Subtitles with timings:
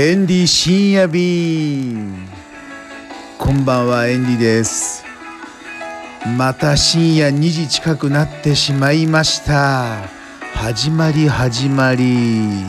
[0.00, 2.28] エンディ深夜便
[3.36, 5.04] こんばんはエンディです。
[6.36, 10.06] また深夜2時近くなってしまいました。
[10.54, 12.64] 始まり始まり。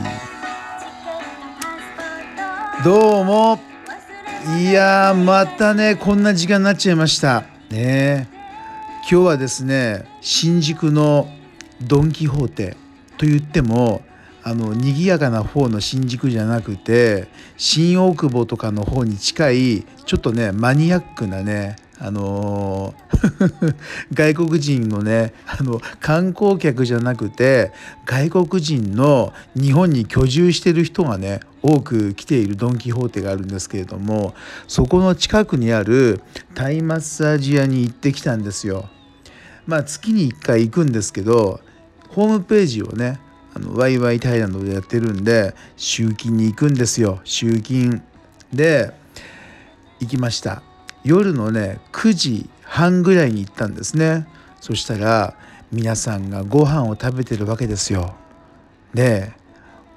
[2.82, 3.60] どうも。
[4.58, 7.44] いやまたねこんな時間になっちゃいました。
[7.70, 8.28] ね。
[9.08, 11.28] 今日はですね新宿の
[11.80, 12.76] ドン・キホーテ
[13.16, 14.02] と言っても
[14.42, 23.10] あの賑やかな方の新宿じゃなくて新大久保とかの方に近いちょっとねマニアックなねあのー
[24.12, 27.72] 外国人のねあの観光客じゃなくて
[28.06, 34.34] 外国人の日本に居住してる人がね多く来ているドン・キホーテがあるんですけれども
[34.66, 36.22] そこの近くにある
[36.54, 38.88] タイマッサージ屋に行ってきたんですよ。
[39.66, 41.60] まあ月に1回行くんですけど
[42.08, 43.20] ホームページをね
[43.54, 47.20] あのワイワイタイランドでやってるんで集金に行くんですよ。
[47.24, 48.02] 集金
[48.52, 48.92] で
[50.00, 50.62] 行きました。
[51.04, 54.26] 夜のね9時半ぐらいに行ったんですね。
[54.60, 55.34] そしたら
[55.72, 58.14] 皆さんがご飯を食べてるわけですよ。
[58.94, 59.32] で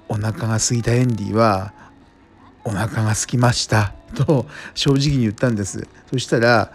[0.07, 1.73] お腹が空いたエンディは
[2.63, 3.93] お腹が空きました。
[4.13, 4.45] と
[4.75, 5.87] 正直に言ったんです。
[6.09, 6.71] そしたら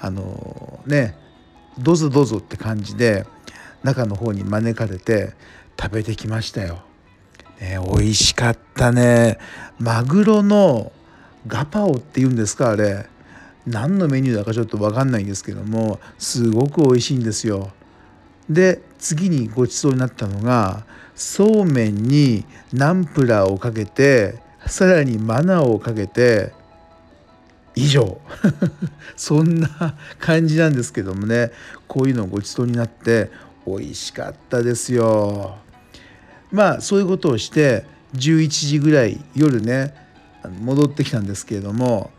[0.00, 1.16] あのね
[1.78, 3.26] どうぞどうぞって感じで
[3.82, 5.32] 中の方に招かれて
[5.82, 6.82] 食べてきましたよ。
[7.60, 9.38] ね、美味しかったね。
[9.80, 10.92] マグロの
[11.48, 13.06] ガパオっていうんですかあれ。
[13.66, 17.70] 何のメニューだかちょっと分かんないんですけどもすごく美味しいんですよ。
[18.48, 24.36] で次にごちそうになったのがそうめんにナンプラーをかけて
[24.66, 26.52] さらにマナーをかけて
[27.74, 28.20] 以上
[29.16, 31.50] そんな感じなんですけどもね
[31.86, 33.30] こういうのをごちそうになって
[33.66, 35.56] 美味しかったですよ。
[36.52, 39.94] まあそういうことをして11時ぐらい夜ね
[40.60, 42.10] 戻ってきたんですけれども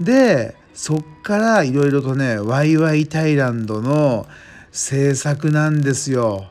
[0.00, 4.26] でそっからいろいろとねワイワイタイランドの
[4.72, 6.48] 制作なんですよ。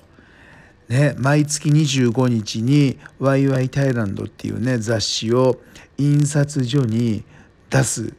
[0.88, 5.60] ね、毎月25日に「ワイワイタイランド」っていうね雑誌を
[5.98, 7.24] 印刷所に
[7.70, 8.14] 出す、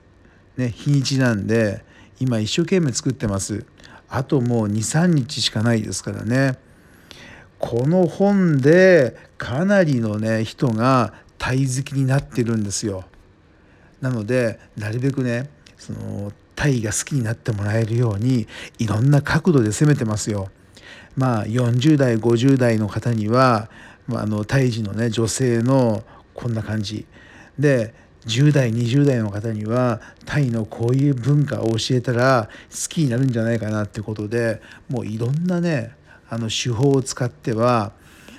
[0.56, 1.84] ね、日にちなんで
[2.20, 3.64] 今一生懸命作ってます。
[4.09, 6.59] あともう23日しかないですからね。
[7.59, 13.04] この本でかなりのね人がタイ好きになってるんですよ。
[14.00, 15.48] なのでなるべくね
[15.78, 18.47] そのタイが好きになってもらえるように
[18.78, 20.50] いろんな角度で攻めてますよ。
[21.16, 23.69] まあ40代50代の方には、
[24.10, 26.03] あのタイ人のね女性の
[26.34, 27.06] こんな感じ
[27.59, 27.94] で
[28.26, 35.94] 10代20代の方にはタイのこういう文化を教えたら好きになるんじゃないかなってことでもういろんなね
[36.34, 37.92] あの手法を使っては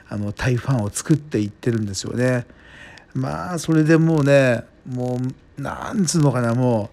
[0.09, 2.45] あのタイファンを作っていってるんですよね。
[3.13, 5.17] まあそれでもうねも
[5.57, 6.89] うなんつうのかなも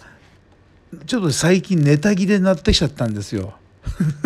[0.92, 3.54] うちょっと最近ネタ切れになってきちゃったんですよ。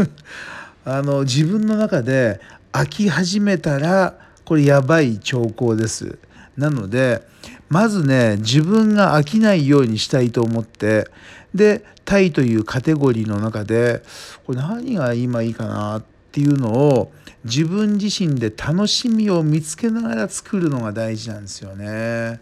[0.84, 2.42] あの自分の中で
[2.72, 4.14] 飽き始めたら
[4.44, 6.18] これやばい兆候です。
[6.58, 7.26] なので
[7.70, 11.08] まずね自分が飽きないようにしたいと思って
[11.54, 14.02] でタイというカテゴリーの中で
[14.44, 17.12] これ何が今いいかなってっていうのを
[17.44, 22.40] 自分自身で楽しみを見つけながら作るのが大事なんですよね。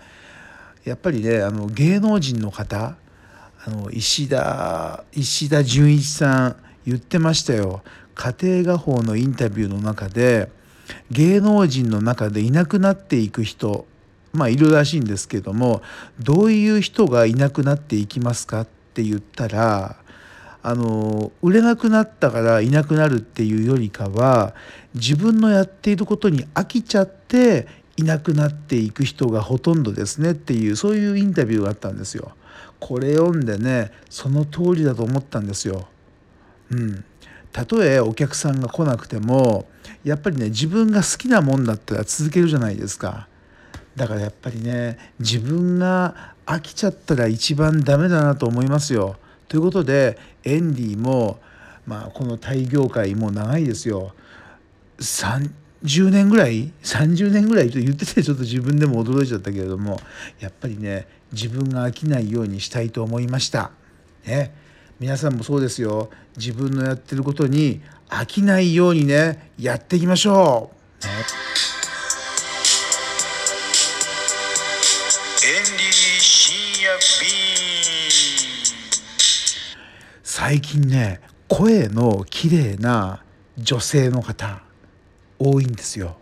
[0.82, 2.96] やっぱりねあの芸能人の方
[3.64, 7.84] あの石田石田純一さん言ってましたよ
[8.16, 10.50] 家庭画報のインタビューの中で
[11.12, 13.86] 芸能人の中でいなくなっていく人
[14.32, 15.82] まあいるらしいんですけども
[16.18, 19.96] どういう人がいなくなっていきますかって言ったら
[20.66, 24.54] あの売れなくなったからいなくなるっていうよりかは
[24.94, 32.32] 自分のやっていることに飽きちゃっていなくなっていく人がほとんどですねっていうそういうインタビューがあったんですよ。
[32.80, 35.86] これ読んでねその通りだと思ったんですよ。
[36.70, 37.04] うん、
[37.52, 39.68] たとえお客さんが来なくても
[40.02, 43.28] やっぱりね自分が好きなもんだったら続けるじゃないですか。
[43.96, 49.16] だからやっぱりね自分が飽きちゃったら一番ダメだなと思いますよ。
[49.48, 51.38] ということでエンディも、
[51.86, 54.14] まあ、このタイ業界も長いですよ。
[54.98, 59.98] 30年ぐらい？30年ぐらいと言っててちょっと自分でも驚いちゃったけれども
[60.40, 63.72] やっぱりね自分が飽きないようにしたいと思いました。
[64.24, 64.54] ね、
[64.98, 70.70] 皆さんもそうですよ自分のやってることに飽きないようにねやっていきましょ
[71.02, 71.06] う。
[71.06, 71.12] ね
[75.46, 77.73] エンディ深夜
[80.46, 83.22] 最近ね声の綺麗な
[83.56, 84.60] 女性の方
[85.38, 86.18] 多いんですよ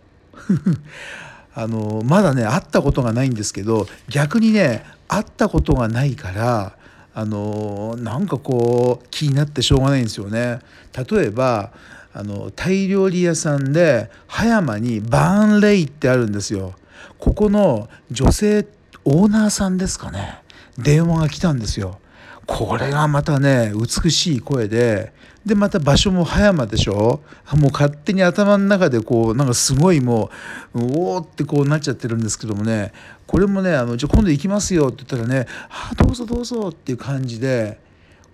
[1.53, 6.77] あのまだね会ったことがないんですけど逆にね会ったことがないから
[7.13, 10.59] あのなんかこう気になってしょうがないんですよね。
[10.97, 11.73] 例えば
[12.13, 16.75] あのタイ料理屋さんで葉山にバーンレイってあるんですよ。
[17.19, 18.65] ここの女性
[19.03, 20.41] オーナーさんですかね
[20.77, 21.99] 電話が来たんですよ。
[22.45, 25.13] これがまたね美しい声で
[25.45, 27.21] でまた場所も葉山でしょ？
[27.55, 30.29] もう勝手に頭の中でこうなんかすごいも
[30.73, 32.93] うおおってこうなっちゃってるんですけどもね。
[33.27, 37.79] これもねあのじゃ今度行きますよって言ったらねあどうぞどうぞっていう感じで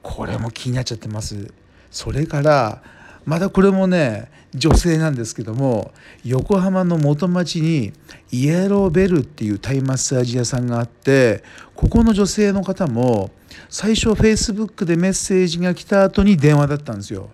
[0.04, 1.52] これも気になっちゃってます。
[1.90, 2.84] それから
[3.26, 5.92] またこれもね女性なんですけども
[6.24, 7.94] 横浜の元町に
[8.32, 11.44] イエローベルっていうタイマッサージ屋さんがあって
[11.76, 13.30] ここの女性の方も
[13.70, 17.30] 最初フェイスブックでメッセージが来た後に電話だったんですよ。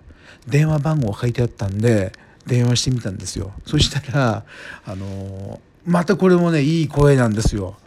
[0.48, 2.12] 電話番号書いてあったんで
[2.46, 3.54] 電話してみたんですよ。
[3.66, 4.46] そしたら
[4.86, 7.78] あのまたこれもねいい声なんですよ。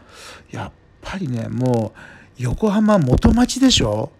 [0.50, 0.72] やっ
[1.02, 1.92] ぱりねも
[2.38, 4.10] う横浜元町でしょ？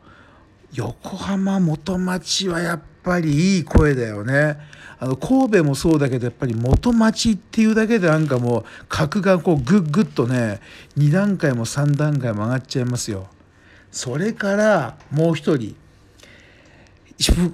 [0.72, 4.58] 横浜元町はやっぱりいい声だよね
[5.00, 10.60] あの神戸もそうだけどやっぱり元町っていうだけでなんかもう格がこうグッグッとね
[10.98, 13.28] 2段階も3段階も上がっちゃいますよ。
[13.90, 15.74] それからもう一人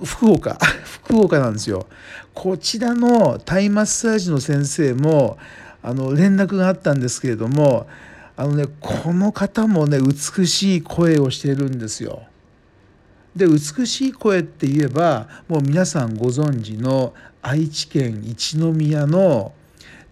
[0.04, 0.58] 福岡
[1.04, 1.86] 福岡なんですよ。
[2.32, 5.38] こちらのタイマッサージの先生も
[5.82, 7.86] あの連絡があったんですけれども
[8.36, 12.22] あのねこの方もね美しい声をしてるんですよ。
[13.36, 19.52] で美しい声って言えばもう皆さんご存知の愛知県一宮の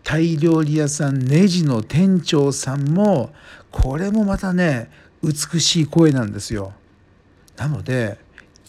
[0.02, 3.32] タイ料理屋さんネジの店長さんも
[3.70, 4.90] これもまたね
[5.22, 6.72] 美しい声なんですよ。
[7.56, 8.18] なので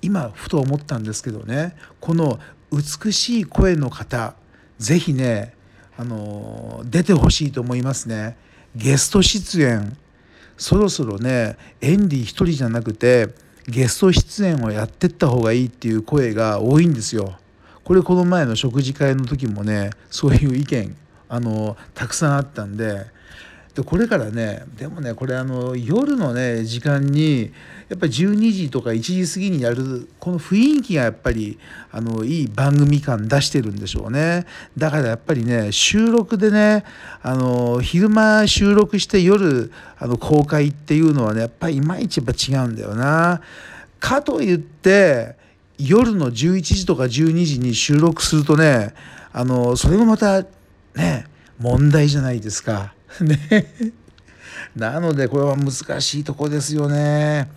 [0.02, 2.40] 今ふと思ったんですけどねこの
[2.72, 4.36] 美しい声の方
[4.78, 5.56] 是非ね
[5.98, 8.38] あの出てほしいと思いますね。
[8.76, 9.98] ゲスト出演
[10.58, 13.30] そろそろねエンディ一人じゃなくて
[13.68, 17.38] ゲスト出演をやってった方がいいっていう声が多いんですよ。
[17.84, 20.96] これこの前の食事会の時もねそういう意見
[21.28, 23.06] あのたくさんあったんで
[23.76, 27.52] でこれからねでもねこれあの夜のね時間に
[27.90, 31.58] やっぱり12時とか1時過ぎにやるこの雰囲気がやっぱり
[31.92, 34.46] あのいい番組感出してるんでしょうね
[34.78, 36.84] だからやっぱりね収録でね
[37.24, 43.42] あの昼間収録して夜あの公開っていうのはねやっぱりいまいちやっぱ違うんだよな。
[44.00, 45.36] かといって
[45.80, 48.94] 夜の11時とか12時に収録するとね
[49.32, 50.44] あのそれもまた
[50.94, 51.26] ね
[51.58, 52.94] 問題じゃないですか。
[53.22, 53.94] ね。
[54.76, 55.72] なのでこれは難
[56.02, 57.50] しいとこですよね。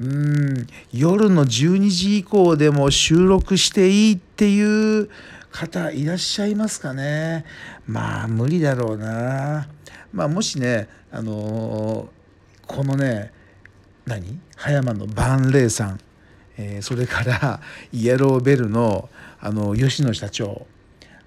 [0.00, 0.66] うん。
[0.92, 5.08] 夜の12時以降でも収録していいっていう
[5.50, 7.44] 方いらっしゃいますかね。
[7.86, 9.68] まあ無理だろうな。
[10.12, 13.32] まあもしねあのー、このね
[14.06, 14.38] 何？
[14.56, 16.00] 葉山のバンレイさん、
[16.56, 17.60] えー、それから
[17.92, 19.08] イエローベルの
[19.40, 20.66] あの吉野社長。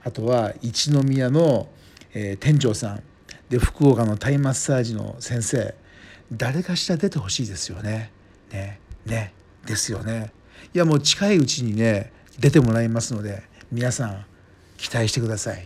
[0.04, 1.68] あとは一宮の、
[2.14, 3.04] えー、店長さん。
[3.50, 5.76] で福岡のタイマッサージの先生
[6.32, 8.12] 誰かしら出てほしいですよね。
[8.52, 9.34] ねね
[9.66, 10.32] ですよね。
[10.74, 14.26] いやもう近いうちにね出てもらいますので皆さん
[14.78, 15.66] 期待してください。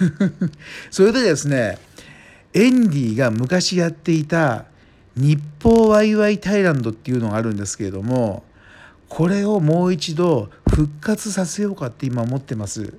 [0.90, 1.78] それでですね
[2.52, 4.66] エンディが昔やっていた
[5.16, 8.44] 日報ワイワイタイランドっていうのがあるんですけれども
[9.08, 12.94] これをもう一度復活させようかって今思ってます。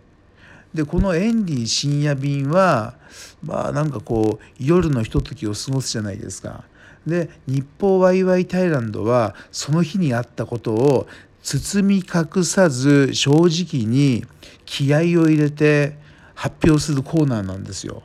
[0.73, 2.95] でこのエンディ深夜便は
[3.43, 6.63] まあなんかこう夜のひとときを過ごすじゃないですか。
[7.07, 11.07] で日報ワイワイタイランドはその日にあったことを
[11.41, 14.25] 包み隠さず正直に
[14.65, 15.97] 気合を入れて
[16.35, 18.03] 発表するコーナーなんですよ。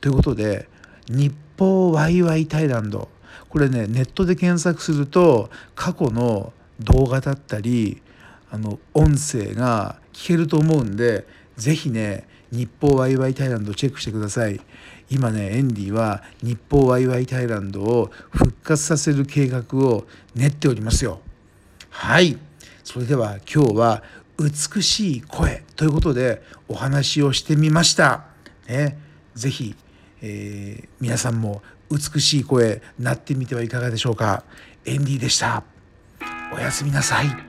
[0.00, 0.68] ということで
[1.08, 3.08] 日報ワイワイタイランド
[3.48, 8.02] これねネットで検索すると過去の動画だったり
[8.50, 11.26] あの音声が聞けると思うんで
[11.58, 14.60] 是非ね日報ワイワイタイランドチェックしてください。
[15.10, 21.20] 今ねエンディは日報ワイワイタイランドを復活させる計画を練っておりますよ。
[21.90, 22.38] はい。
[22.84, 24.02] それでは今日は
[24.38, 28.24] 美しい声ということでお話をしてみました。
[28.68, 28.96] ね。
[29.34, 29.74] 是非、
[30.22, 34.44] えー、皆さんも美しい声なってみてはいかがでしょうか。
[34.84, 35.64] エンディでした。
[36.54, 37.47] おやすみなさい。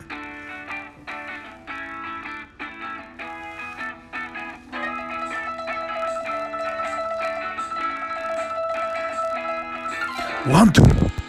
[10.49, 10.88] One, two.